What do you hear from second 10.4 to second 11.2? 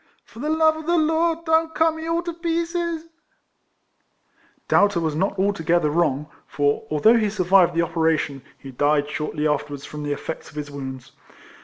of his wounds.